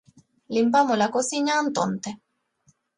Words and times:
Limpamos 0.55 0.99
a 1.05 1.07
cociña 1.15 1.53
antonte 1.63 2.09